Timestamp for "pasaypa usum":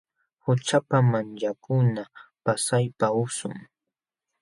2.43-3.55